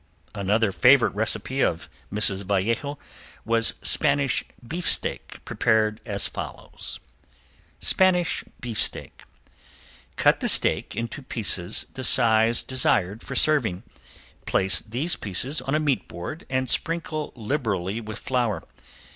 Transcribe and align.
Another 0.33 0.71
favorite 0.71 1.13
recipe 1.13 1.61
of 1.61 1.87
Mrs. 2.11 2.41
Vallejo 2.45 2.97
was 3.45 3.75
Spanish 3.83 4.43
Beefsteak 4.67 5.45
prepared 5.45 6.01
as 6.07 6.27
follows: 6.27 6.99
Spanish 7.79 8.43
Beefsteak 8.59 9.21
Cut 10.15 10.39
the 10.39 10.49
steak 10.49 10.95
into 10.95 11.21
pieces 11.21 11.85
the 11.93 12.03
size 12.03 12.63
desired 12.63 13.21
for 13.21 13.35
serving. 13.35 13.83
Place 14.47 14.79
these 14.79 15.15
pieces 15.15 15.61
on 15.61 15.75
a 15.75 15.79
meat 15.79 16.07
board 16.07 16.47
and 16.49 16.67
sprinkle 16.67 17.31
liberally 17.35 18.01
with 18.01 18.17
flour. 18.17 18.63